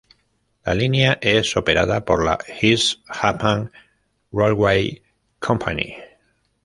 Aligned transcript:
La 0.65 0.73
línea 0.73 1.19
es 1.21 1.55
operada 1.55 2.05
por 2.05 2.25
la 2.25 2.39
East 2.59 3.05
Japan 3.05 3.71
Railway 4.31 5.03
Company. 5.37 5.95